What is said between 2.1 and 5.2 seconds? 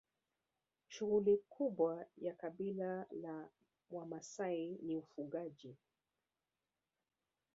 ya kabila la wamasai ni